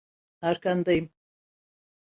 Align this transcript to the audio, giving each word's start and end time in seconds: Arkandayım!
Arkandayım! 0.41 1.09